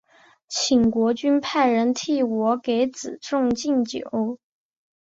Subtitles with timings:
[0.47, 4.39] 请国君派人替我给子重进酒。